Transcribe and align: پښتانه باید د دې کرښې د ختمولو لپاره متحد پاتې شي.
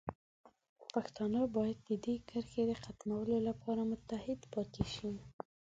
پښتانه 0.93 1.41
باید 1.55 1.77
د 1.89 1.91
دې 2.05 2.15
کرښې 2.29 2.63
د 2.69 2.73
ختمولو 2.83 3.35
لپاره 3.47 3.81
متحد 3.91 4.39
پاتې 4.53 4.83
شي. 4.95 5.11